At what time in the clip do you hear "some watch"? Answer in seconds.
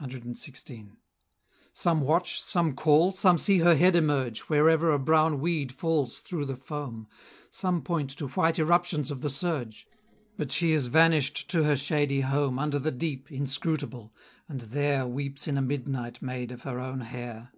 1.74-2.40